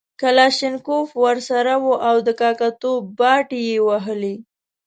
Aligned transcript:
کلاشینکوف 0.21 1.07
ورسره 1.23 1.73
وو 1.83 1.93
او 2.09 2.15
د 2.27 2.29
کاکه 2.39 2.69
توب 2.81 3.01
باټې 3.19 3.59
یې 3.69 3.77
وهلې. 3.87 4.35